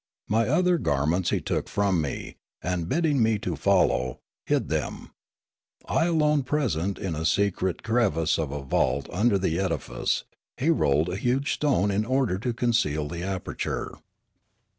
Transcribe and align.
My 0.27 0.47
other 0.47 0.79
garments 0.79 1.29
he 1.29 1.39
took 1.41 1.69
from 1.69 2.01
me, 2.01 2.37
and, 2.63 2.89
bidding 2.89 3.21
me 3.21 3.37
follow, 3.37 4.19
hid 4.47 4.67
them, 4.67 5.11
I 5.85 6.05
alone 6.05 6.41
present, 6.41 6.97
in 6.97 7.13
a 7.13 7.23
secret 7.23 7.83
crevice 7.83 8.39
of 8.39 8.51
a 8.51 8.63
vault 8.63 9.07
under 9.13 9.37
the 9.37 9.59
edifice; 9.59 10.23
he 10.57 10.71
rolled 10.71 11.09
a 11.09 11.17
huge 11.17 11.53
stone 11.53 11.91
in 11.91 12.03
order 12.03 12.39
to 12.39 12.51
conceal 12.51 13.07
the 13.07 13.21
aperture. 13.21 13.93